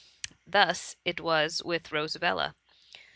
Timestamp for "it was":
1.05-1.61